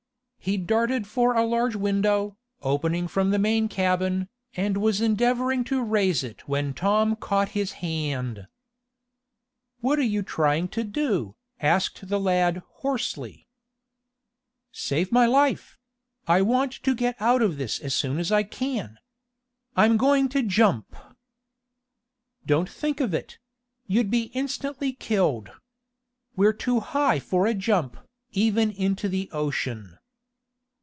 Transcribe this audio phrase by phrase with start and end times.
[0.43, 5.83] He darted for a large window, opening from the main cabin, and was endeavoring to
[5.83, 8.47] raise it when Tom caught his hand.
[9.81, 13.45] "What are you trying to do," asked the lad, hoarsely.
[14.71, 15.77] "Save my life!
[16.27, 18.97] I want to get out of this as soon as I can.
[19.75, 20.95] I'm going to jump!"
[22.47, 23.37] "Don't think of it!
[23.85, 25.51] You'd be instantly killed.
[26.35, 27.95] We're too high for a jump,
[28.31, 29.99] even into the ocean."